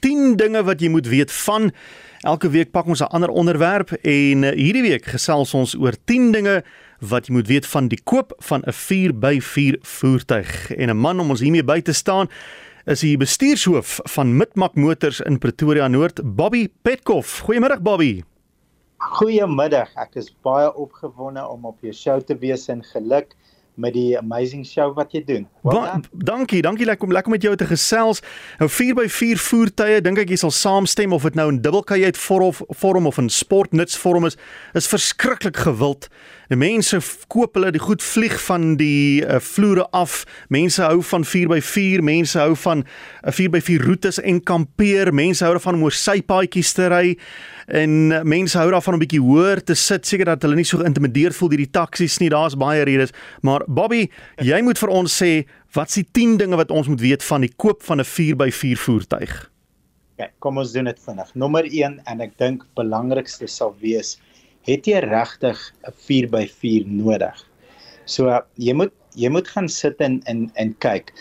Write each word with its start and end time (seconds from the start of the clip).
10 0.00 0.36
dinge 0.36 0.62
wat 0.62 0.80
jy 0.80 0.88
moet 0.88 1.06
weet 1.06 1.32
van. 1.32 1.70
Elke 2.26 2.50
week 2.50 2.70
pak 2.70 2.86
ons 2.86 3.00
'n 3.00 3.12
ander 3.14 3.30
onderwerp 3.30 3.92
en 4.02 4.42
uh, 4.42 4.50
hierdie 4.50 4.82
week 4.82 5.04
gesels 5.06 5.54
ons 5.54 5.74
oor 5.78 5.94
10 6.04 6.32
dinge 6.32 6.62
wat 7.00 7.26
jy 7.26 7.34
moet 7.34 7.46
weet 7.46 7.66
van 7.66 7.88
die 7.88 8.00
koop 8.04 8.32
van 8.38 8.62
'n 8.66 8.72
4x4 8.72 9.78
voertuig. 9.80 10.70
En 10.70 10.88
'n 10.90 10.96
man 10.96 11.20
om 11.20 11.30
ons 11.30 11.40
hiermee 11.40 11.64
by 11.64 11.80
te 11.80 11.92
staan 11.92 12.28
is 12.84 13.00
die 13.00 13.16
bestuurshoof 13.16 14.00
van 14.04 14.36
Mitmak 14.36 14.74
Motors 14.74 15.20
in 15.20 15.38
Pretoria 15.38 15.88
Noord, 15.88 16.20
Bobby 16.24 16.68
Petkoff. 16.82 17.40
Goeiemôre 17.44 17.80
Bobby. 17.80 18.22
Goeiemiddag. 18.98 19.92
Ek 19.94 20.16
is 20.18 20.32
baie 20.42 20.74
opgewonde 20.74 21.44
om 21.46 21.66
op 21.68 21.76
jou 21.80 21.92
show 21.92 22.16
te 22.20 22.34
wees 22.40 22.68
en 22.68 22.80
geluk 22.82 23.36
met 23.78 23.94
die 23.94 24.18
amazing 24.18 24.66
show 24.66 24.90
wat 24.96 25.12
jy 25.14 25.22
doen. 25.24 25.46
Well 25.62 26.02
dankie, 26.12 26.62
dankie 26.62 26.86
lekker 26.86 27.06
om 27.06 27.14
lekker 27.14 27.32
met 27.32 27.44
jou 27.46 27.54
te 27.56 27.68
gesels. 27.68 28.22
Nou 28.58 28.70
4x4 28.70 29.38
voertuie, 29.42 30.00
dink 30.04 30.18
ek 30.18 30.34
jy 30.34 30.40
sal 30.42 30.54
saamstem 30.54 31.14
of 31.14 31.26
dit 31.28 31.38
nou 31.38 31.48
in 31.52 31.62
dubbelkajuit 31.62 32.18
vorm 32.18 32.50
of 32.50 32.62
vorm 32.82 33.06
of 33.06 33.18
in 33.22 33.30
sportnutsvorm 33.30 34.26
is, 34.26 34.38
is 34.78 34.90
verskriklik 34.90 35.62
gewild. 35.66 36.08
Die 36.48 36.56
mense 36.56 36.96
koop 37.28 37.58
hulle 37.58 37.68
die 37.74 37.82
goed 37.82 38.00
vlieg 38.00 38.38
van 38.40 38.78
die 38.80 39.20
uh, 39.20 39.36
vloere 39.44 39.84
af. 39.96 40.22
Mense 40.48 40.80
hou 40.80 41.02
van 41.04 41.26
4x4, 41.28 42.00
mense 42.04 42.38
hou 42.40 42.54
van 42.56 42.78
'n 42.80 42.86
uh, 43.28 43.34
4x4 43.36 43.84
roetes 43.84 44.20
en 44.20 44.40
kampeer. 44.40 45.12
Mense 45.12 45.44
hou 45.44 45.52
daarvan 45.52 45.76
om 45.76 45.84
oor 45.84 45.92
sypaadjies 45.92 46.72
te 46.72 46.88
ry 46.88 47.18
en 47.68 48.12
uh, 48.12 48.22
mense 48.22 48.56
hou 48.58 48.70
daarvan 48.70 48.96
om 48.96 49.00
'n 49.00 49.04
bietjie 49.04 49.20
hoër 49.20 49.60
te 49.60 49.74
sit, 49.74 50.06
seker 50.06 50.24
dat 50.24 50.42
hulle 50.42 50.56
nie 50.56 50.64
so 50.64 50.78
geïntimideerd 50.78 51.36
voel 51.36 51.48
deur 51.48 51.64
die 51.66 51.70
taksies 51.70 52.18
nie. 52.18 52.30
Daar's 52.30 52.56
baie 52.56 52.82
redes, 52.82 53.12
maar 53.42 53.64
Bobby, 53.68 54.08
jy 54.40 54.62
moet 54.66 54.78
vir 54.78 54.88
ons 54.88 55.12
sê 55.22 55.44
wat 55.76 55.90
se 55.90 56.02
10 56.02 56.38
dinge 56.38 56.56
wat 56.56 56.70
ons 56.70 56.88
moet 56.88 57.00
weet 57.00 57.22
van 57.22 57.44
die 57.44 57.52
koop 57.56 57.82
van 57.82 58.00
'n 58.00 58.08
4x4 58.08 58.76
voertuig. 58.76 59.50
Ja, 60.16 60.30
kom 60.38 60.56
ons 60.58 60.72
doen 60.72 60.84
dit 60.84 60.98
vinnig. 61.04 61.28
Nommer 61.34 61.64
1 61.64 62.00
en 62.04 62.20
ek 62.20 62.38
dink 62.38 62.64
belangrikste 62.74 63.46
sal 63.46 63.76
wees 63.80 64.16
het 64.68 64.88
jy 64.88 65.00
regtig 65.04 65.58
'n 65.88 65.92
4x4 66.06 66.86
nodig. 66.86 67.36
So 68.04 68.40
jy 68.56 68.74
moet 68.74 68.92
jy 69.16 69.28
moet 69.28 69.48
gaan 69.48 69.68
sit 69.68 70.00
en 70.00 70.20
en 70.26 70.50
en 70.54 70.74
kyk. 70.84 71.12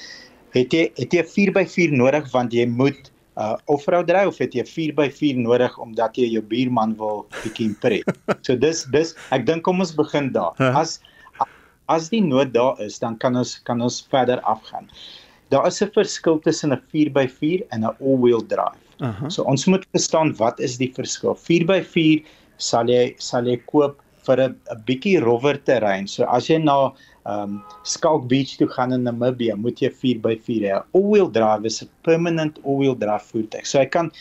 Het 0.54 0.73
jy 0.73 0.84
het 0.98 1.14
jy 1.14 1.22
'n 1.23 1.31
4x4 1.36 1.92
nodig 1.92 2.31
want 2.31 2.54
jy 2.54 2.66
moet 2.66 3.12
uh 3.38 3.56
offroad 3.66 4.09
ry 4.09 4.26
of 4.26 4.38
het 4.42 4.54
jy 4.54 4.64
4x4 4.66 5.38
nodig 5.38 5.78
omdat 5.78 6.17
jy 6.17 6.26
jou 6.31 6.42
buurman 6.42 6.95
wil 6.98 7.26
bietjie 7.44 7.70
impre. 7.70 8.02
So 8.45 8.56
dis 8.56 8.86
dis 8.92 9.16
ek 9.31 9.45
dink 9.45 9.64
kom 9.64 9.80
ons 9.80 9.95
begin 9.95 10.32
daar. 10.34 10.54
As 10.58 11.00
as 11.88 12.09
die 12.09 12.22
nood 12.22 12.52
daar 12.54 12.80
is, 12.84 13.00
dan 13.00 13.17
kan 13.17 13.36
ons 13.36 13.59
kan 13.64 13.82
ons 13.82 14.02
verder 14.11 14.42
afgaan. 14.42 14.89
Daar 15.50 15.67
is 15.67 15.82
'n 15.82 15.92
verskil 15.94 16.39
tussen 16.39 16.73
'n 16.73 16.82
4x4 16.92 17.64
en 17.72 17.86
'n 17.86 17.95
all-wheel 18.02 18.44
drive. 18.48 18.82
Uh 19.00 19.14
-huh. 19.20 19.30
So 19.30 19.44
ons 19.44 19.66
moet 19.66 19.86
verstaan 19.92 20.36
wat 20.36 20.59
is 20.59 20.78
die 20.78 20.92
verskil. 20.94 21.36
4x4 21.36 22.26
sal 22.58 22.90
jy 22.92 23.16
sal 23.20 23.48
jy 23.48 23.58
koop 23.72 24.02
vir 24.28 24.42
'n 24.44 24.56
bietjie 24.88 25.22
rowwer 25.24 25.58
terrein. 25.58 26.08
So 26.08 26.26
as 26.26 26.50
jy 26.50 26.58
na 26.64 26.78
ehm 27.28 27.44
um, 27.44 27.64
Skalk 27.84 28.28
Beach 28.32 28.58
toe 28.58 28.68
gaan 28.68 28.94
in 28.94 29.04
Namibië, 29.04 29.56
moet 29.56 29.82
jy 29.82 29.90
4x4 29.92 30.64
hê. 30.68 30.82
All-wheel 30.96 31.30
drive 31.30 31.66
is 31.66 31.82
'n 31.84 31.90
permanent 32.04 32.60
all-wheel 32.64 32.96
drive 32.96 33.26
voertuig. 33.32 33.66
So 33.66 33.80
hy 33.80 33.86
kan 33.86 34.12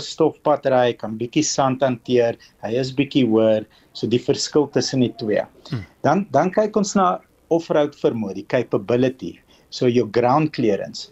stofpad 0.00 0.66
ry, 0.72 0.92
kan 0.92 1.16
bietjie 1.18 1.44
sand 1.44 1.82
hanteer. 1.84 2.36
Hy 2.64 2.72
is 2.76 2.92
bietjie 2.92 3.24
hoër, 3.28 3.66
so 3.92 4.06
die 4.06 4.20
verskil 4.20 4.68
tussen 4.72 5.00
die 5.00 5.12
twee. 5.20 5.44
Hmm. 5.70 5.84
Dan 6.02 6.26
dan 6.32 6.50
kyk 6.50 6.76
ons 6.76 6.94
na 6.96 7.18
off-road 7.50 7.94
vermoë, 7.96 8.34
die 8.40 8.48
capability. 8.48 9.38
So 9.70 9.88
jou 9.88 10.06
ground 10.12 10.52
clearance. 10.52 11.10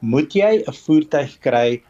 Moet 0.00 0.34
jy 0.34 0.62
'n 0.62 0.72
voertuig 0.84 1.40
kry 1.40 1.82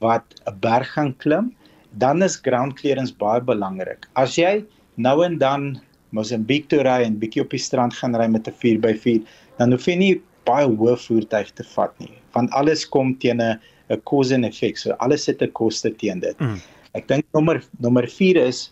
wat 0.00 0.24
'n 0.46 0.58
berg 0.60 0.88
gaan 0.94 1.14
klim? 1.18 1.52
Dan 1.98 2.22
is 2.22 2.36
ground 2.36 2.74
clearance 2.80 3.14
baie 3.14 3.40
belangrik. 3.40 4.08
As 4.14 4.38
jy 4.38 4.64
nou 4.96 5.22
en 5.24 5.38
dan 5.38 5.74
Mosambiek 6.14 6.68
toe 6.70 6.84
ry 6.86 7.00
en 7.02 7.18
bietjie 7.18 7.42
op 7.42 7.50
die 7.50 7.58
strand 7.58 7.94
gaan 7.98 8.14
ry 8.14 8.28
met 8.30 8.46
'n 8.46 8.54
4x4, 8.62 9.22
dan 9.58 9.72
hoef 9.72 9.86
jy 9.86 9.96
nie 9.98 10.22
baie 10.46 10.66
hoë 10.66 10.96
voertuig 11.06 11.50
te 11.54 11.64
vat 11.74 11.94
nie, 11.98 12.12
want 12.34 12.52
alles 12.52 12.84
kom 12.86 13.14
teen 13.18 13.40
'n 13.40 13.58
'n 13.90 14.00
cause 14.06 14.34
and 14.34 14.44
effect. 14.44 14.78
So 14.78 14.94
alles 15.00 15.26
het 15.26 15.42
'n 15.42 15.52
koste 15.52 15.90
teen 15.90 16.20
dit. 16.20 16.38
Mm. 16.40 16.60
Ek 16.94 17.08
dink 17.08 17.24
nommer 17.34 17.62
nommer 17.80 18.06
4 18.06 18.36
is 18.36 18.70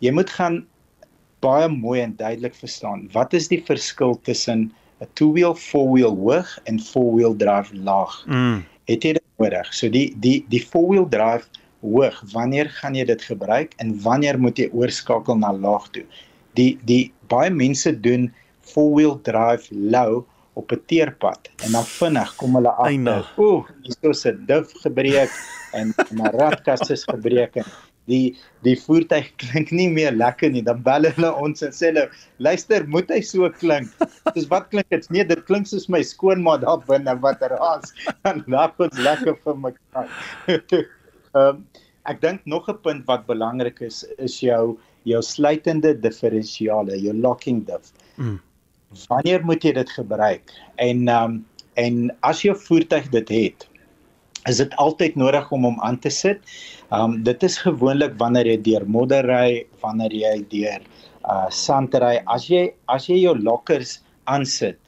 jy 0.00 0.12
moet 0.12 0.30
gaan 0.30 0.66
baie 1.40 1.68
mooi 1.68 2.00
en 2.00 2.16
duidelik 2.16 2.54
verstaan 2.54 3.08
wat 3.12 3.34
is 3.34 3.48
die 3.48 3.62
verskil 3.62 4.20
tussen 4.22 4.72
'n 5.00 5.08
two-wheel, 5.14 5.54
four-wheel 5.54 6.16
hoog 6.16 6.58
en 6.64 6.80
four-wheel 6.80 7.36
drive 7.36 7.74
laag. 7.74 8.24
Mm. 8.26 8.64
Het 8.86 9.02
jy 9.02 9.12
dit 9.12 9.24
nodig? 9.38 9.74
So 9.74 9.88
die 9.88 10.14
die 10.20 10.44
die 10.48 10.60
four-wheel 10.60 11.08
drive 11.08 11.48
hoog 11.86 12.20
wanneer 12.32 12.70
gaan 12.78 12.98
jy 12.98 13.06
dit 13.08 13.22
gebruik 13.30 13.74
en 13.82 13.94
wanneer 14.04 14.38
moet 14.42 14.58
jy 14.58 14.68
oorskakel 14.72 15.38
na 15.40 15.52
laag 15.54 15.88
toe? 15.94 16.04
Die 16.58 16.72
die 16.88 17.12
baie 17.32 17.50
mense 17.50 17.92
doen 18.06 18.30
four 18.66 18.92
wheel 18.94 19.18
drive 19.28 19.70
low 19.70 20.24
op 20.56 20.72
'n 20.72 20.82
teerpad 20.90 21.50
en 21.64 21.72
dan 21.72 21.84
vinnig 21.84 22.36
kom 22.36 22.54
hulle 22.58 22.72
agter 22.72 23.26
ooh 23.36 23.68
hier 23.82 24.10
is 24.10 24.26
'n 24.26 24.44
dif 24.46 24.72
gebreek 24.84 25.32
en 25.72 25.94
'n 26.12 26.32
radkas 26.40 26.90
is 26.90 27.04
gebreek 27.04 27.56
en 27.62 27.68
die 28.06 28.34
die 28.66 28.74
voertuig 28.78 29.28
klink 29.42 29.72
nie 29.74 29.88
meer 29.90 30.14
lekker 30.14 30.50
nie. 30.50 30.62
Dan 30.66 30.82
bel 30.86 31.08
hulle 31.10 31.32
ons 31.42 31.62
en 31.66 31.74
sê 31.74 31.90
hulle 31.90 32.06
luister 32.42 32.86
moet 32.90 33.10
hy 33.12 33.20
so 33.26 33.50
klink? 33.60 33.90
Dis 34.34 34.48
wat 34.52 34.70
klink 34.72 34.88
dit? 34.94 35.08
Nee 35.14 35.26
dit 35.26 35.42
klink 35.48 35.68
soos 35.70 35.88
my 35.92 36.02
skoonma 36.06 36.56
daar 36.62 36.82
binne 36.88 37.16
wat 37.24 37.42
raas 37.54 37.94
dan 38.24 38.44
lag 38.46 38.74
ons 38.82 39.02
lekker 39.08 39.38
vir 39.44 39.58
mekaar 39.66 40.08
Ehm 41.36 41.60
um, 41.60 41.66
ek 42.06 42.20
dink 42.22 42.44
nog 42.46 42.68
'n 42.70 42.78
punt 42.82 43.06
wat 43.06 43.26
belangrik 43.26 43.80
is 43.80 44.04
is 44.26 44.40
jou 44.40 44.78
jou 45.10 45.22
sluitende 45.22 45.94
diferensiale, 46.00 46.98
jou 47.02 47.14
locking 47.14 47.64
diff. 47.66 47.92
Mm. 48.16 48.40
Wanneer 49.08 49.44
moet 49.44 49.64
jy 49.64 49.72
dit 49.72 49.90
gebruik? 49.90 50.52
En 50.76 51.08
ehm 51.08 51.24
um, 51.24 51.44
en 51.76 51.96
as 52.20 52.42
jou 52.42 52.54
voertuig 52.56 53.10
dit 53.12 53.28
het, 53.28 53.66
is 54.48 54.56
dit 54.62 54.76
altyd 54.80 55.16
nodig 55.16 55.50
om 55.52 55.66
hom 55.68 55.80
aan 55.80 55.98
te 55.98 56.10
sit. 56.10 56.40
Ehm 56.90 57.02
um, 57.02 57.22
dit 57.22 57.42
is 57.42 57.58
gewoonlik 57.58 58.16
wanneer 58.22 58.46
jy 58.46 58.58
deur 58.70 58.86
modder 58.86 59.26
ry, 59.26 59.66
wanneer 59.82 60.14
jy 60.14 60.36
deur 60.54 60.80
uh 61.26 61.50
sand 61.50 61.94
ry, 61.94 62.16
as 62.26 62.48
jy 62.48 62.70
as 62.86 63.08
jy 63.10 63.18
jou 63.24 63.34
lockers 63.38 63.98
aansit 64.24 64.78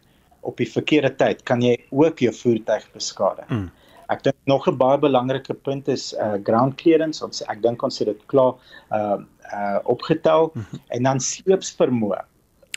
op 0.47 0.57
die 0.57 0.71
verkeerde 0.71 1.11
tyd, 1.19 1.43
kan 1.45 1.63
jy 1.63 1.77
ook 1.91 2.23
jou 2.23 2.33
voertuig 2.33 2.87
beskadig. 2.95 3.49
Mm. 3.51 3.69
Ek 4.09 4.23
dink 4.25 4.37
nog 4.47 4.69
'n 4.69 4.77
baie 4.77 4.99
belangrike 4.99 5.55
punt 5.55 5.89
is 5.89 6.15
uh 6.15 6.39
ground 6.43 6.77
clearance. 6.81 7.25
Ons 7.25 7.43
ek 7.49 7.63
dink 7.63 7.83
ons 7.83 7.99
het 7.99 8.09
dit 8.09 8.23
klaar 8.27 8.55
uh 8.93 9.19
uh 9.53 9.79
opgetel 9.85 10.51
-hmm. 10.55 10.81
en 10.89 11.03
dan 11.03 11.21
sleepsvermoë. 11.21 12.23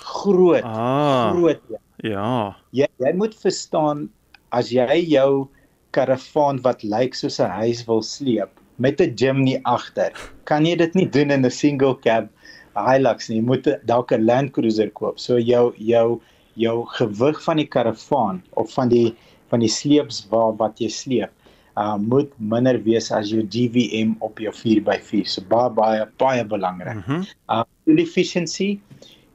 Groot. 0.02 0.64
Ah, 0.64 1.31
groot. 1.31 1.62
Ja. 2.03 2.56
Jy 2.72 2.88
jy 2.97 3.14
moet 3.14 3.36
verstaan 3.36 4.09
as 4.52 4.70
jy 4.70 5.06
jou 5.08 5.47
karavaan 5.91 6.62
wat 6.62 6.84
lyk 6.84 7.16
soos 7.16 7.40
'n 7.40 7.50
huis 7.50 7.86
wil 7.88 8.02
sleep 8.02 8.50
met 8.78 9.02
'n 9.02 9.44
nie 9.44 9.59
agter, 9.64 10.12
kan 10.44 10.66
jy 10.66 10.75
dit 10.75 10.96
nie 10.96 11.09
doen 11.09 11.31
in 11.31 11.46
'n 11.46 11.52
single 11.52 11.96
cab 11.96 12.30
Hilux 12.75 13.30
nie. 13.30 13.38
Jy 13.38 13.46
moet 13.46 13.68
dalk 13.86 14.12
'n 14.12 14.25
Land 14.25 14.52
Cruiser 14.52 14.90
koop. 14.90 15.20
So 15.20 15.38
jou 15.38 15.74
jou 15.78 16.22
jou 16.56 16.86
gewig 16.86 17.44
van 17.44 17.58
die 17.58 17.68
karavaan 17.68 18.44
of 18.53 18.74
van 18.74 18.90
die 18.90 19.16
van 19.52 19.64
die 19.64 19.72
sleeps 19.72 20.24
waar 20.32 20.56
wat 20.60 20.80
jy 20.82 20.90
sleep 20.90 21.32
uh 21.80 21.96
moet 21.96 22.32
minder 22.38 22.80
wees 22.84 23.12
as 23.16 23.32
jou 23.32 23.44
GVM 23.48 24.16
op 24.20 24.40
jou 24.44 24.52
4x4 24.52 25.28
so 25.34 25.44
baie 25.52 25.70
baie 25.76 26.08
baie 26.20 26.44
belangrik. 26.44 26.96
Mm 26.96 27.04
-hmm. 27.08 27.24
Uh 27.50 27.64
fuel 27.86 28.04
efficiency 28.04 28.80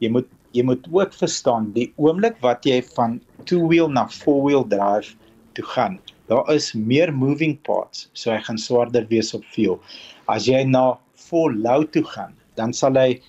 jy 0.00 0.10
moet 0.10 0.28
jy 0.52 0.62
moet 0.64 0.84
ook 0.92 1.12
verstaan 1.12 1.72
die 1.72 1.92
oomblik 1.96 2.36
wat 2.40 2.64
jy 2.64 2.82
van 2.96 3.20
two 3.44 3.68
wheel 3.68 3.88
na 3.88 4.06
four 4.08 4.44
wheel 4.44 4.64
drive 4.64 5.14
toe 5.52 5.64
gaan. 5.64 5.98
Daar 6.28 6.44
is 6.52 6.72
meer 6.74 7.12
moving 7.12 7.56
parts 7.62 8.08
so 8.12 8.30
hy 8.30 8.40
gaan 8.40 8.58
swaarder 8.58 9.06
wees 9.08 9.34
op 9.34 9.44
fuel. 9.44 9.80
As 10.28 10.46
jy 10.46 10.64
na 10.64 10.98
four 11.14 11.54
low 11.54 11.84
toe 11.84 12.04
gaan, 12.04 12.34
dan 12.56 12.72
sal 12.72 12.96
hy 12.96 13.20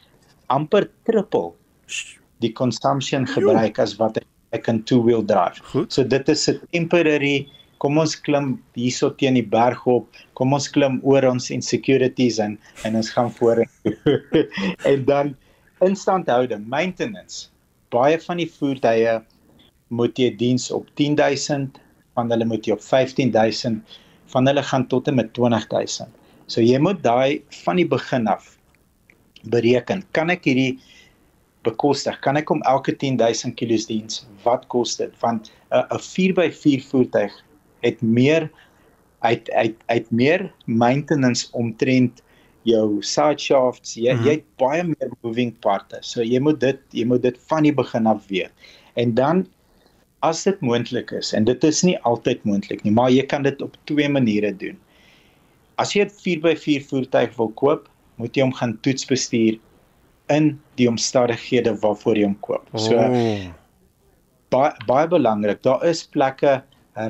amper 0.48 0.90
triple 1.06 1.54
die 2.44 2.54
consumption 2.54 3.26
gebruik 3.28 3.80
as 3.80 3.96
wat 4.00 4.20
hy 4.20 4.24
ek 4.56 4.64
kan 4.64 4.84
two 4.84 5.02
wheel 5.04 5.24
drive. 5.24 5.62
Goed. 5.72 5.92
So 5.94 6.04
dit 6.04 6.30
is 6.30 6.48
'n 6.50 6.60
temporary 6.72 7.48
kom 7.80 7.98
ons 8.02 8.16
klim 8.16 8.56
hierso 8.78 9.10
teen 9.20 9.38
die 9.38 9.46
berg 9.46 9.86
op. 9.88 10.08
Kom 10.38 10.54
ons 10.54 10.68
klim 10.74 11.00
oor 11.04 11.26
ons 11.30 11.52
insecurities 11.54 12.40
en 12.44 12.58
en 12.88 12.96
ons 12.96 13.10
gaan 13.10 13.32
voor 13.40 13.64
en 14.92 15.06
dan 15.06 15.36
instandhouding, 15.86 16.66
maintenance. 16.68 17.50
Baie 17.94 18.18
van 18.20 18.42
die 18.42 18.50
voertuie 18.50 19.20
moet 19.94 20.20
jy 20.20 20.32
diens 20.36 20.72
op 20.74 20.88
10000, 21.00 21.78
van 22.18 22.32
hulle 22.34 22.48
moet 22.50 22.66
jy 22.66 22.76
op 22.76 22.84
15000, 22.84 23.98
van 24.34 24.50
hulle 24.50 24.64
gaan 24.64 24.88
tot 24.92 25.08
en 25.08 25.20
met 25.22 25.30
20000. 25.38 26.10
So 26.48 26.64
jy 26.64 26.80
moet 26.82 27.04
daai 27.04 27.44
van 27.64 27.80
die 27.80 27.88
begin 27.88 28.28
af 28.28 28.56
bereken. 29.54 30.04
Kan 30.18 30.34
ek 30.34 30.48
hierdie 30.50 30.80
bekostig? 31.68 32.20
Kan 32.26 32.40
ek 32.40 32.52
hom 32.54 32.64
elke 32.70 32.96
10000 32.96 33.58
km 33.60 33.84
diens? 33.92 34.24
Wat 34.46 34.66
kos 34.74 34.96
dit? 35.02 35.14
Want 35.24 35.52
'n 35.72 35.84
'n 35.84 36.02
4x4 36.12 36.82
voertuig 36.92 37.34
het 37.86 38.02
meer 38.02 38.50
uit 39.20 39.52
uit 39.52 39.76
uit 39.86 40.12
meer 40.12 40.54
maintenance 40.66 41.48
omtrent 41.52 42.24
jou 42.68 43.02
side 43.02 43.40
shafts. 43.40 43.96
Jy 43.96 44.14
mm 44.14 44.18
-hmm. 44.18 44.26
jy 44.28 44.32
het 44.32 44.48
baie 44.58 44.84
meer 44.84 45.12
moving 45.22 45.54
parts. 45.60 46.12
So 46.12 46.24
jy 46.24 46.40
moet 46.40 46.60
dit 46.60 46.80
jy 46.92 47.06
moet 47.06 47.22
dit 47.22 47.38
van 47.48 47.64
die 47.64 47.74
begin 47.74 48.08
af 48.08 48.28
weet. 48.28 48.52
En 48.96 49.14
dan 49.14 49.48
as 50.20 50.44
dit 50.44 50.60
moontlik 50.62 51.12
is 51.12 51.34
en 51.34 51.46
dit 51.46 51.64
is 51.64 51.84
nie 51.84 51.98
altyd 52.10 52.44
moontlik 52.44 52.84
nie, 52.84 52.92
maar 52.92 53.12
jy 53.12 53.26
kan 53.26 53.44
dit 53.44 53.62
op 53.62 53.78
twee 53.84 54.10
maniere 54.10 54.56
doen. 54.58 54.78
As 55.78 55.94
jy 55.94 56.06
'n 56.06 56.10
4x4 56.10 56.82
voertuig 56.90 57.36
wil 57.38 57.50
koop, 57.50 57.90
moet 58.16 58.36
jy 58.36 58.42
hom 58.42 58.54
gaan 58.54 58.78
toetsbestuur 58.82 59.60
in 60.34 60.60
die 60.80 60.88
omstandighede 60.90 61.76
waarvoor 61.82 62.20
jy 62.20 62.26
hom 62.28 62.38
koop. 62.46 62.66
So 62.76 62.98
oh. 62.98 63.48
baie 64.54 64.72
baie 64.88 65.08
belangrik. 65.08 65.62
Daar 65.64 65.84
is 65.88 66.06
plekke 66.06 66.62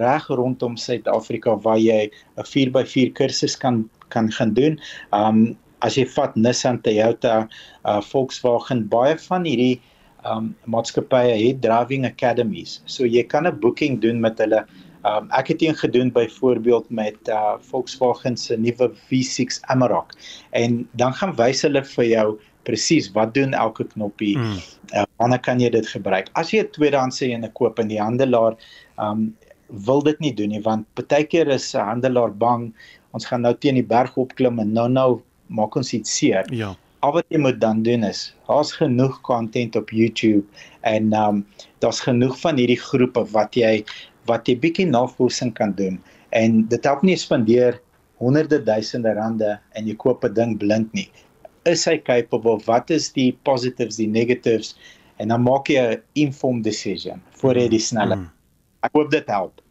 reg 0.02 0.28
rondom 0.28 0.76
Suid-Afrika 0.78 1.56
waar 1.64 1.80
jy 1.80 2.10
'n 2.38 2.44
4x4 2.44 3.14
kursus 3.14 3.56
kan 3.56 3.90
kan 4.10 4.32
gaan 4.32 4.54
doen. 4.54 4.80
Um 5.12 5.58
as 5.82 5.96
jy 5.96 6.06
vat 6.06 6.36
Nissan, 6.36 6.82
Toyota, 6.82 7.48
uh 7.86 8.02
Volkswagen, 8.02 8.88
baie 8.90 9.18
van 9.18 9.46
hierdie 9.46 9.80
um 10.26 10.56
maatskappye 10.66 11.38
het 11.48 11.62
driving 11.62 12.06
academies. 12.06 12.82
So 12.86 13.06
jy 13.06 13.24
kan 13.24 13.48
'n 13.48 13.60
boeking 13.60 14.02
doen 14.02 14.20
met 14.22 14.38
hulle. 14.40 14.66
Um 15.06 15.30
ek 15.32 15.48
het 15.48 15.62
een 15.62 15.76
gedoen 15.76 16.12
byvoorbeeld 16.12 16.90
met 16.90 17.18
uh 17.28 17.56
Volkswagen 17.62 18.38
se 18.38 18.58
nuwe 18.58 18.92
V6 19.10 19.62
Amarok 19.70 20.14
en 20.52 20.88
dan 20.94 21.14
gaan 21.14 21.36
wys 21.36 21.62
hulle 21.62 21.84
vir 21.84 22.06
jou 22.06 22.40
presies 22.68 23.10
wat 23.16 23.34
doen 23.34 23.56
elke 23.56 23.88
knoppie. 23.94 24.36
Mm. 24.38 24.60
Uh, 24.94 25.06
wanneer 25.22 25.40
kan 25.40 25.60
jy 25.64 25.70
dit 25.74 25.88
gebruik? 25.88 26.30
As 26.36 26.52
jy 26.52 26.64
'n 26.64 26.72
tweedehandse 26.76 27.26
een 27.26 27.48
koop 27.54 27.80
en 27.80 27.88
die 27.88 28.02
handelaar 28.02 28.60
um 29.00 29.32
wil 29.68 30.02
dit 30.02 30.20
nie 30.24 30.34
doen 30.34 30.50
nie 30.56 30.64
want 30.64 30.88
baie 30.96 31.26
keer 31.28 31.48
is 31.52 31.76
'n 31.76 31.84
handelaar 31.84 32.32
bang 32.32 32.74
ons 33.12 33.26
gaan 33.26 33.42
nou 33.42 33.54
teen 33.54 33.76
die 33.76 33.90
berg 33.96 34.18
opklim 34.18 34.60
en 34.60 34.74
nou 34.74 34.88
nou 34.90 35.22
maak 35.48 35.76
ons 35.76 35.94
iets 35.94 36.18
seer. 36.18 36.46
Ja. 36.52 36.76
Al 37.06 37.14
wat 37.14 37.26
jy 37.30 37.40
moet 37.40 37.60
dan 37.62 37.84
doen 37.84 38.04
is, 38.04 38.34
daar's 38.48 38.72
genoeg 38.72 39.22
content 39.22 39.76
op 39.76 39.90
YouTube 39.90 40.46
en 40.82 41.14
um, 41.14 41.46
daar's 41.80 42.02
genoeg 42.04 42.40
van 42.42 42.58
hierdie 42.58 42.80
groepe 42.80 43.24
wat 43.32 43.56
jy 43.56 43.84
wat 44.26 44.48
jy 44.48 44.58
bietjie 44.60 44.88
navorsing 44.90 45.54
kan 45.54 45.72
doen 45.78 46.00
en 46.36 46.64
dit 46.68 46.84
help 46.84 47.04
nie 47.04 47.16
spandeer 47.16 47.80
honderde 48.18 48.60
duisende 48.64 49.14
rande 49.14 49.60
en 49.78 49.88
jy 49.88 49.96
koop 49.96 50.26
'n 50.26 50.34
ding 50.34 50.58
blind 50.58 50.94
nie. 50.94 51.10
Is 51.68 51.84
hy 51.86 51.98
capable? 52.00 52.62
Wat 52.66 52.90
is 52.96 53.12
die 53.12 53.34
positives, 53.44 54.00
die 54.00 54.08
negatives? 54.08 54.76
En 55.20 55.34
dan 55.34 55.44
maak 55.44 55.68
jy 55.68 55.82
'n 55.98 56.02
informed 56.14 56.64
decision 56.64 57.22
voor 57.42 57.56
jy 57.56 57.68
die 57.68 57.80
snelle. 57.80 58.16
Mm. 58.16 58.30
Ek 58.82 58.94
hoop 58.94 59.12
dit 59.12 59.28
help. 59.28 59.62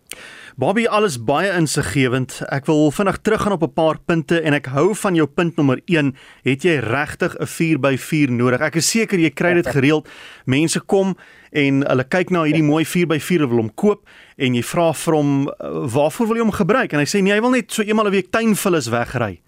Bobby, 0.56 0.87
alles 0.88 1.19
baie 1.20 1.50
insiggewend. 1.52 2.38
Ek 2.48 2.64
wil 2.64 2.90
vinnig 2.90 3.19
teruggaan 3.20 3.52
op 3.52 3.62
'n 3.62 3.72
paar 3.72 3.98
punte 4.00 4.40
en 4.40 4.54
ek 4.54 4.66
hou 4.66 4.94
van 4.94 5.14
jou 5.14 5.26
punt 5.26 5.56
nommer 5.56 5.81
1. 5.84 6.16
Het 6.43 6.62
jy 6.62 6.76
regtig 6.81 7.37
'n 7.37 7.46
4x4 7.46 8.31
nodig? 8.31 8.60
Ek 8.60 8.75
is 8.76 8.90
seker 8.90 9.19
jy 9.19 9.31
kry 9.31 9.54
dit 9.54 9.66
gereeld. 9.66 10.08
Mense 10.44 10.81
kom 10.81 11.16
en 11.52 11.87
hulle 11.87 12.04
kyk 12.04 12.31
na 12.31 12.44
hierdie 12.44 12.62
mooi 12.62 12.84
4x4 12.84 13.49
wil 13.49 13.58
hom 13.58 13.75
koop 13.75 14.08
en 14.37 14.54
jy 14.54 14.62
vra 14.62 14.92
vir 14.92 15.14
hom 15.14 15.44
waarvoor 15.92 16.26
wil 16.26 16.37
jy 16.37 16.42
hom 16.42 16.52
gebruik 16.52 16.92
en 16.92 16.99
hy 16.99 17.04
sê 17.04 17.22
nee, 17.22 17.32
hy 17.32 17.40
wil 17.40 17.50
net 17.50 17.72
so 17.72 17.82
eenmal 17.82 18.06
'n 18.06 18.10
week 18.10 18.31
tuinvullis 18.31 18.88
wegry. 18.88 19.40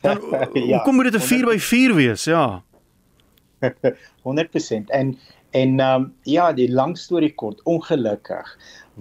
Dan 0.00 0.20
ja, 0.54 0.76
hoekom 0.76 0.94
moet 0.94 1.12
dit 1.12 1.20
'n 1.20 1.28
4x4 1.28 1.94
wees? 1.94 2.24
Ja. 2.24 2.62
100% 4.28 4.88
en 4.88 5.18
en 5.50 5.80
ehm 5.80 6.02
um, 6.02 6.12
ja, 6.22 6.52
die 6.52 6.70
lang 6.70 6.98
storie 6.98 7.34
kort, 7.34 7.62
ongelukkig 7.66 8.46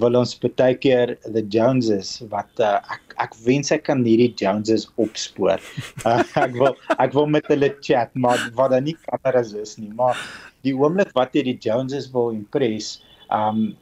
wil 0.01 0.15
ons 0.15 0.31
baie 0.41 0.75
keer 0.81 1.17
the 1.33 1.43
Joneses 1.53 2.23
wat 2.31 2.49
uh, 2.63 2.79
ek 2.95 3.15
ek 3.25 3.35
wens 3.45 3.71
ek 3.75 3.83
kan 3.89 4.01
hierdie 4.07 4.33
Joneses 4.39 4.87
opspoor. 4.95 5.61
Uh, 6.07 6.23
ek 6.39 6.55
wil 6.55 6.73
ek 6.97 7.13
wil 7.13 7.27
met 7.27 7.45
hulle 7.51 7.69
chat, 7.85 8.09
maar 8.15 8.39
wat 8.55 8.71
dan 8.71 8.87
nie 8.87 8.95
kameras 9.05 9.53
is 9.53 9.77
nie, 9.77 9.91
maar 9.93 10.17
die 10.65 10.73
oomblik 10.73 11.11
wat 11.13 11.35
jy 11.35 11.43
die 11.51 11.59
Joneses 11.61 12.09
wil 12.15 12.31
impress, 12.33 12.97
um 13.29 13.75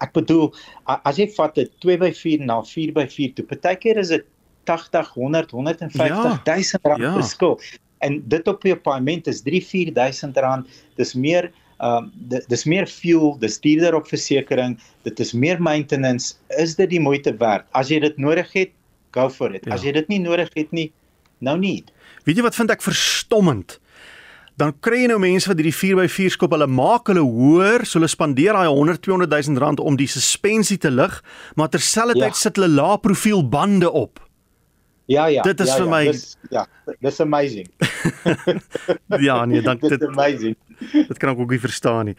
ek 0.00 0.14
bedoel 0.16 0.48
as 0.88 1.18
jy 1.20 1.28
vat 1.36 1.58
'n 1.60 1.68
2x4 1.84 2.44
na 2.48 2.62
4x4 2.64 3.34
toe, 3.36 3.46
baie 3.52 3.76
keer 3.76 4.00
is 4.00 4.08
dit 4.14 4.24
80, 4.68 5.12
100, 5.16 5.50
150 5.50 6.06
ja, 6.06 6.22
000 6.44 6.82
rand 6.82 7.06
ja. 7.06 7.12
verskil. 7.16 7.56
En 8.04 8.20
dit 8.28 8.48
op 8.48 8.64
'n 8.64 8.80
paaiement 8.82 9.26
is 9.26 9.42
3, 9.42 9.62
4000 9.64 10.36
rand. 10.36 10.68
Dis 10.96 11.14
meer 11.14 11.50
Ehm 11.78 12.10
um, 12.10 12.40
dis 12.50 12.64
meer 12.66 12.88
fuel, 12.90 13.36
dis 13.38 13.60
duurder 13.62 13.94
op 13.94 14.08
versekerings, 14.10 14.82
dit 15.06 15.20
is 15.22 15.30
meer 15.32 15.60
maintenance. 15.62 16.34
Is 16.58 16.74
dit 16.74 16.90
die 16.90 17.00
moeite 17.00 17.36
werd? 17.38 17.68
As 17.70 17.92
jy 17.92 18.00
dit 18.02 18.16
nodig 18.18 18.50
het, 18.56 18.72
go 19.14 19.28
for 19.30 19.54
it. 19.54 19.62
Ja. 19.66 19.76
As 19.76 19.84
jy 19.86 19.92
dit 19.94 20.10
nie 20.10 20.18
nodig 20.18 20.50
het 20.58 20.74
nie, 20.74 20.88
nou 21.38 21.54
nie. 21.60 21.84
Weet 22.26 22.40
jy 22.40 22.46
wat 22.48 22.58
vind 22.58 22.74
ek 22.74 22.82
verstommend? 22.82 23.78
Dan 24.58 24.74
kry 24.82 25.04
jy 25.04 25.12
nou 25.12 25.20
mense 25.22 25.46
wat 25.46 25.60
hierdie 25.62 25.76
4x4 25.76 26.34
skop, 26.34 26.56
hulle 26.56 26.66
maak 26.66 27.12
hulle 27.12 27.22
hoër, 27.22 27.86
so 27.86 28.00
hulle 28.00 28.10
spandeer 28.10 28.58
daai 28.58 28.66
100 28.66 28.98
200 29.06 29.30
000 29.30 29.62
rand 29.62 29.78
om 29.78 29.94
die 30.00 30.10
suspensie 30.10 30.80
te 30.82 30.90
lig, 30.90 31.20
maar 31.54 31.70
terselfdertyd 31.70 32.34
ja. 32.34 32.40
sit 32.42 32.58
hulle 32.58 32.72
lae 32.74 32.98
profiel 32.98 33.46
bande 33.46 33.86
op. 33.86 34.18
Ja 35.08 35.26
ja. 35.32 35.42
Dit 35.42 35.60
is 35.64 35.70
ja, 35.72 35.76
vir 35.80 35.86
ja, 35.86 35.90
my 35.90 36.04
dis, 36.10 36.24
Ja, 36.52 36.66
dis 37.00 37.20
amazing. 37.20 37.68
ja, 39.28 39.44
nee, 39.48 39.62
dank 39.64 39.80
dit. 39.88 40.00
Dis 40.00 40.08
amazing. 40.08 40.56
Dit 41.08 41.16
kan 41.18 41.32
ek 41.32 41.40
ook 41.40 41.50
nie 41.50 41.60
verstaan 41.60 42.10
nie. 42.10 42.14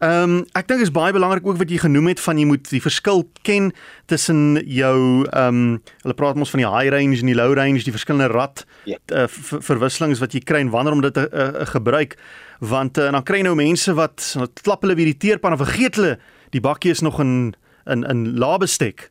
Ehm 0.00 0.22
um, 0.22 0.38
ek 0.58 0.66
dink 0.70 0.80
is 0.82 0.90
baie 0.90 1.12
belangrik 1.14 1.44
ook 1.46 1.60
wat 1.60 1.70
jy 1.70 1.78
genoem 1.82 2.08
het 2.10 2.22
van 2.24 2.40
jy 2.40 2.46
moet 2.48 2.64
die 2.72 2.80
verskil 2.82 3.22
ken 3.46 3.70
tussen 4.10 4.56
jou 4.64 5.26
ehm 5.28 5.60
um, 5.60 5.76
hulle 6.02 6.16
praat 6.16 6.40
ons 6.40 6.50
van 6.56 6.64
die 6.64 6.70
high 6.72 6.90
range 6.96 7.20
en 7.20 7.30
die 7.30 7.36
low 7.36 7.52
range, 7.54 7.84
die 7.84 7.94
verskillende 7.94 8.32
rad 8.32 8.64
yeah. 8.88 8.98
Ja. 9.12 9.28
uh, 9.28 9.60
verwisselings 9.60 10.24
wat 10.24 10.34
jy 10.34 10.40
kry 10.40 10.64
en 10.64 10.72
wanneer 10.72 10.96
om 10.96 11.04
dit 11.04 11.14
te 11.14 11.28
uh, 11.28 11.46
uh, 11.60 11.68
gebruik 11.76 12.16
want 12.64 12.98
uh, 12.98 13.12
dan 13.12 13.22
kry 13.22 13.44
jy 13.44 13.50
nou 13.50 13.56
mense 13.60 13.92
wat 13.94 14.32
klap 14.64 14.82
hulle 14.84 14.96
weer 14.98 15.12
die 15.12 15.20
teerpan 15.28 15.54
en 15.54 15.62
vergeet 15.62 16.00
hulle 16.00 16.16
die 16.56 16.64
bakkie 16.64 16.96
is 16.96 17.04
nog 17.04 17.20
in 17.20 17.52
in 17.86 18.02
in 18.08 18.26
laabestek 18.40 19.10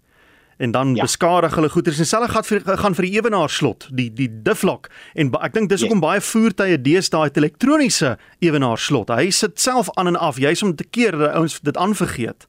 en 0.59 0.71
dan 0.71 0.95
ja. 0.95 1.05
beskadig 1.07 1.55
hulle 1.55 1.69
goeder 1.71 1.95
en 1.95 2.07
selfs 2.07 2.33
gaan 2.33 2.43
vir 2.43 2.77
gaan 2.81 2.95
vir 2.97 3.05
die 3.07 3.13
ewenaar 3.15 3.51
slot 3.53 3.85
die 3.95 4.09
die 4.11 4.27
difflock 4.43 4.89
en 5.15 5.31
ek 5.39 5.55
dink 5.55 5.71
dis 5.71 5.85
hoekom 5.85 6.01
yes. 6.01 6.07
baie 6.07 6.23
voertuie 6.29 6.79
deesdae 6.83 7.29
het 7.29 7.39
elektroniese 7.39 8.17
ewenaar 8.43 8.79
slot. 8.79 9.13
Hy 9.15 9.29
sit 9.35 9.59
self 9.59 9.91
aan 9.95 10.11
en 10.11 10.19
af. 10.19 10.39
Jy's 10.41 10.63
om 10.65 10.75
te 10.75 10.83
keer 10.83 11.15
dat 11.19 11.35
ouens 11.39 11.59
dit 11.63 11.77
aanvergeet. 11.77 12.47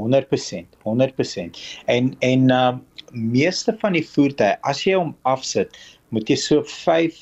100% 0.00 0.76
100% 0.84 1.62
en 1.96 2.14
en 2.20 2.50
uh 2.50 2.72
meeste 3.12 3.74
van 3.80 3.92
die 3.92 4.04
voertuie 4.08 4.54
as 4.64 4.78
jy 4.86 4.94
hom 4.96 5.10
afsit 5.28 5.74
moet 6.16 6.30
jy 6.32 6.36
so 6.40 6.62
5 6.64 7.18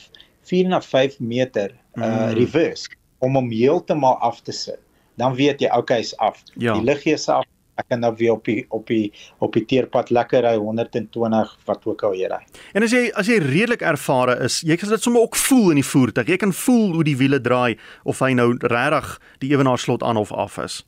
4 0.46 0.68
na 0.70 0.78
5 0.78 1.18
meter 1.18 1.74
uh 1.98 2.04
mm. 2.04 2.36
reverse 2.38 2.86
om 3.18 3.34
hom 3.38 3.50
heeltemal 3.50 4.18
af 4.26 4.42
te 4.42 4.54
sit. 4.54 4.78
Dan 5.18 5.34
weet 5.34 5.60
jy 5.62 5.70
okay 5.76 5.98
is 6.00 6.14
af. 6.18 6.42
Ja. 6.54 6.74
die 6.78 6.86
liggie 6.86 7.14
is 7.14 7.28
af 7.28 7.46
ek 7.78 7.88
kan 7.88 8.00
nou 8.02 8.12
weer 8.18 8.32
op 8.32 8.44
die 8.44 8.64
op 8.68 8.86
die 8.90 9.12
op 9.38 9.54
die 9.56 9.64
teerpad 9.64 10.10
lekker 10.10 10.44
ry 10.44 10.54
120 10.56 11.54
wat 11.68 11.86
ook 11.86 12.04
al 12.08 12.16
jy 12.18 12.30
ry. 12.32 12.40
En 12.74 12.86
as 12.86 12.94
jy 12.94 13.08
as 13.14 13.30
jy 13.30 13.38
redelik 13.44 13.82
ervare 13.86 14.36
is, 14.44 14.60
jy 14.66 14.76
kan 14.80 14.92
dit 14.92 15.02
sommer 15.02 15.22
ook 15.22 15.36
voel 15.36 15.70
in 15.74 15.80
die 15.80 15.86
voertuig. 15.86 16.28
Jy 16.34 16.40
kan 16.42 16.52
voel 16.52 16.94
hoe 16.98 17.04
die 17.06 17.16
wiele 17.20 17.40
draai 17.40 17.78
of 18.04 18.22
hy 18.24 18.32
nou 18.36 18.52
regtig 18.60 19.18
die 19.44 19.52
ewenaarslot 19.54 20.02
aan 20.02 20.20
of 20.20 20.32
af 20.32 20.58
is. 20.62 20.82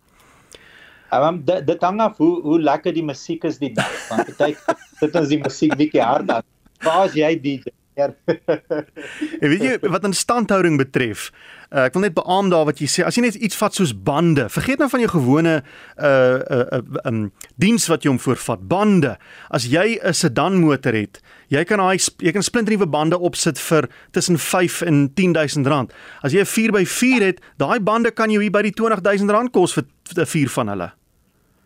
Um, 1.13 1.43
dit 1.45 1.67
dit 1.69 1.83
hang 1.85 2.01
af 2.01 2.17
hoe 2.17 2.41
hoe 2.41 2.59
lekker 2.61 2.95
die 2.97 3.05
musiek 3.05 3.45
is 3.45 3.61
die 3.61 3.73
dag. 3.77 3.93
Want 4.09 4.33
baie 4.41 4.57
dit 5.03 5.21
is 5.21 5.29
die 5.29 5.43
musiek 5.43 5.77
bietjie 5.77 6.05
harder. 6.05 6.45
Waar 6.83 7.07
is 7.07 7.17
jy 7.19 7.35
DJ? 7.41 7.73
En 9.43 9.49
weet 9.51 9.63
jy 9.63 9.73
wat 9.93 10.05
instandhouding 10.09 10.79
betref, 10.81 11.27
uh, 11.71 11.85
ek 11.87 11.97
wil 11.97 12.05
net 12.07 12.15
beamoen 12.17 12.51
daar 12.53 12.65
wat 12.69 12.81
jy 12.81 12.89
sê, 12.89 13.05
as 13.05 13.19
jy 13.19 13.25
net 13.27 13.37
iets 13.37 13.59
vat 13.59 13.77
soos 13.77 13.93
bande, 13.93 14.47
vergeet 14.53 14.81
nou 14.81 14.89
van 14.93 15.03
jou 15.05 15.11
gewone 15.13 15.55
uh 15.61 16.07
uh, 16.07 16.63
uh 16.79 17.05
um 17.09 17.21
diens 17.61 17.87
wat 17.93 18.05
jy 18.05 18.13
hom 18.13 18.21
voorvat, 18.23 18.65
bande. 18.69 19.17
As 19.51 19.69
jy 19.69 19.99
'n 20.01 20.17
sedan 20.17 20.61
motor 20.63 20.97
het, 20.97 21.21
jy 21.53 21.65
kan 21.69 21.79
daai 21.85 22.01
jy 22.01 22.33
kan 22.33 22.43
splinternuwe 22.43 22.89
bande 22.89 23.19
opsit 23.19 23.61
vir 23.61 23.89
tussen 24.13 24.39
5 24.39 24.83
en 24.89 25.13
10000 25.15 25.67
rand. 25.67 25.93
As 26.23 26.33
jy 26.33 26.41
'n 26.41 26.49
4x4 26.49 27.23
het, 27.23 27.41
daai 27.59 27.81
bande 27.81 28.11
kan 28.11 28.31
jou 28.31 28.41
hier 28.43 28.53
by 28.53 28.63
die 28.63 28.75
20000 28.75 29.31
rand 29.31 29.53
kos 29.53 29.75
vir 29.75 29.85
'n 30.17 30.27
vier 30.27 30.49
van 30.49 30.69
hulle. 30.69 30.93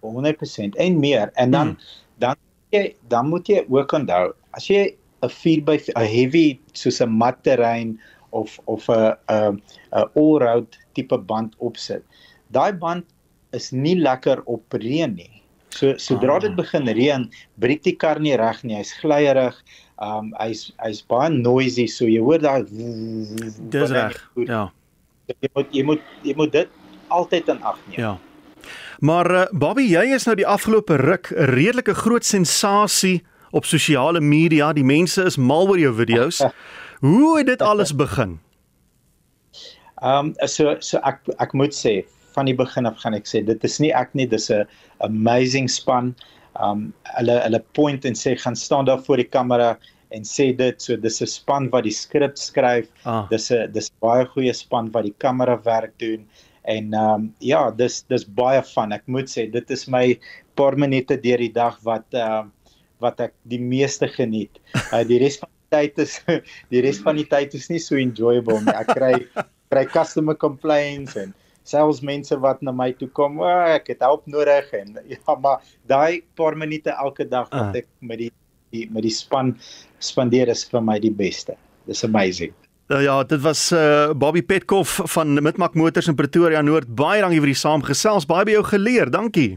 100% 0.01 0.77
en 0.77 0.99
meer. 0.99 1.31
En 1.35 1.51
dan 1.51 1.67
hmm. 1.67 1.79
dan 2.19 2.37
jy 2.71 2.95
dan 3.09 3.29
moet 3.29 3.47
jy 3.47 3.65
ook 3.69 3.93
onthou, 3.93 4.33
as 4.51 4.67
jy 4.67 4.95
'n 5.23 5.31
4 5.31 5.65
by 5.65 5.77
'n 5.79 6.07
heavy 6.07 6.61
soos 6.73 7.01
'n 7.01 7.11
mat 7.11 7.43
terrein 7.45 7.99
of 8.33 8.61
of 8.67 8.89
'n 8.91 9.17
'n 9.29 9.63
'n 9.93 10.07
all-road 10.15 10.69
tipe 10.95 11.19
band 11.19 11.55
opsit. 11.59 12.03
Daai 12.53 12.73
band 12.73 13.05
is 13.53 13.73
nie 13.73 13.97
lekker 13.97 14.43
op 14.47 14.65
reën 14.73 15.15
nie. 15.15 15.43
So 15.71 15.97
sodra 16.01 16.39
dit 16.41 16.51
ah. 16.51 16.57
begin 16.57 16.89
reën, 16.89 17.29
breek 17.61 17.83
die 17.85 17.97
kar 17.97 18.21
nie 18.21 18.37
reg 18.37 18.63
nie. 18.65 18.77
Hy's 18.77 18.95
glyierig. 19.01 19.57
Um 20.01 20.33
hy's 20.41 20.73
hy's 20.85 21.03
baie 21.03 21.31
noisy, 21.33 21.87
so 21.87 22.05
jy 22.05 22.21
hoor 22.21 22.39
daai 22.39 22.65
Dis 23.73 23.91
reg. 23.91 24.17
Ja. 24.47 24.69
Jy 25.29 25.51
moet 25.55 25.73
jy 25.73 25.83
moet 25.85 26.03
jy 26.23 26.37
moet 26.37 26.53
dit 26.53 26.69
altyd 27.09 27.49
in 27.49 27.63
ag 27.63 27.81
neem. 27.89 28.01
Ja. 28.01 28.17
Maar 29.01 29.31
uh, 29.31 29.45
Bobby, 29.53 29.85
jy 29.93 30.07
is 30.17 30.25
nou 30.27 30.35
die 30.39 30.49
afgelope 30.49 30.97
ruk 30.97 31.31
'n 31.31 31.51
redelike 31.53 31.95
groot 31.95 32.25
sensasie 32.25 33.23
op 33.57 33.65
sosiale 33.65 34.21
media. 34.21 34.73
Die 34.77 34.85
mense 34.85 35.25
is 35.25 35.39
mal 35.41 35.69
oor 35.71 35.81
jou 35.81 35.95
video's. 35.97 36.43
Hoe 37.07 37.39
het 37.39 37.49
dit 37.53 37.63
alles 37.65 37.95
begin? 37.97 38.39
Ehm 40.05 40.33
um, 40.33 40.49
so 40.49 40.77
so 40.85 41.01
ek 41.09 41.25
ek 41.41 41.55
moet 41.57 41.73
sê 41.73 42.03
van 42.37 42.49
die 42.49 42.57
begin 42.57 42.89
af 42.89 42.99
gaan 43.01 43.17
ek 43.17 43.29
sê 43.29 43.41
dit 43.45 43.63
is 43.65 43.79
nie 43.81 43.93
ek 43.97 44.13
nie 44.15 44.27
dis 44.29 44.51
'n 44.53 44.69
amazing 45.09 45.71
span. 45.73 46.15
Um 46.61 46.93
hulle 47.17 47.37
hulle 47.45 47.61
point 47.79 48.05
en 48.05 48.13
sê 48.13 48.37
gaan 48.37 48.57
staan 48.57 48.85
daar 48.85 49.01
voor 49.07 49.17
die 49.17 49.31
kamera 49.37 49.79
en 50.13 50.23
sê 50.23 50.53
dit 50.57 50.83
so 50.83 50.97
dis 50.97 51.23
'n 51.23 51.27
span 51.27 51.71
wat 51.73 51.85
die 51.89 51.97
skrip 51.97 52.37
skryf. 52.37 52.89
Ah. 53.05 53.25
Dis 53.31 53.51
'n 53.51 53.73
dis 53.73 53.91
baie 54.01 54.27
goeie 54.27 54.53
span 54.53 54.93
wat 54.93 55.05
die 55.05 55.17
kamera 55.19 55.57
werk 55.65 55.97
doen 55.99 56.29
en 56.65 56.95
um 56.95 57.35
ja, 57.41 57.71
dis 57.71 58.03
dis 58.03 58.25
baie 58.25 58.63
van. 58.75 58.93
Ek 58.93 59.07
moet 59.07 59.31
sê 59.31 59.51
dit 59.51 59.71
is 59.71 59.89
my 59.89 60.19
paar 60.57 60.77
minute 60.77 61.17
deur 61.17 61.39
die 61.39 61.53
dag 61.53 61.81
wat 61.85 62.05
um 62.13 62.21
uh, 62.21 62.45
wat 63.05 63.21
ek 63.21 63.35
die 63.51 63.61
meeste 63.61 64.09
geniet. 64.09 64.61
Uh, 64.91 65.03
die 65.07 65.19
res 65.23 65.39
van 65.41 65.51
die 65.51 65.75
tyd 65.77 65.99
is 66.05 66.19
die 66.73 66.83
res 66.85 67.01
van 67.05 67.19
die 67.21 67.27
tyd 67.29 67.55
is 67.59 67.69
nie 67.73 67.83
so 67.83 67.99
enjoyable 68.01 68.59
nie. 68.65 68.75
Ek 68.77 68.93
kry 68.95 69.15
kry 69.73 69.85
customer 69.91 70.37
complaints 70.39 71.17
en 71.19 71.35
selfs 71.67 72.03
mense 72.07 72.37
wat 72.43 72.63
na 72.63 72.73
my 72.75 72.93
toe 72.95 73.09
kom, 73.17 73.41
oh, 73.43 73.65
ek 73.75 73.91
het 73.95 74.05
hulp 74.07 74.27
nodig 74.31 74.69
en 74.77 74.95
ja, 75.13 75.39
maar 75.43 75.65
daai 75.91 76.23
paar 76.39 76.57
minute 76.59 76.95
elke 76.95 77.27
dag 77.29 77.51
wat 77.51 77.75
uh. 77.75 77.83
ek 77.83 77.91
met 78.01 78.23
die, 78.23 78.31
die 78.75 78.87
met 78.95 79.07
die 79.07 79.15
span 79.15 79.57
spandeer 79.99 80.53
is 80.53 80.65
vir 80.71 80.85
my 80.85 81.01
die 81.03 81.13
beste. 81.15 81.59
Dis 81.87 82.05
amazing. 82.07 82.55
Nou 82.91 83.01
ja, 83.03 83.19
dit 83.27 83.41
was 83.43 83.73
uh 83.75 84.15
Bobby 84.15 84.45
Petkoff 84.47 85.01
van 85.11 85.43
Midmark 85.43 85.75
Motors 85.75 86.07
in 86.07 86.15
Pretoria 86.15 86.63
Noord. 86.63 86.87
Baie 86.95 87.19
dankie 87.23 87.43
vir 87.43 87.51
die 87.51 87.59
saamgesels. 87.59 88.29
Baie 88.31 88.47
by 88.47 88.55
jou 88.55 88.67
geleer. 88.71 89.11
Dankie. 89.11 89.57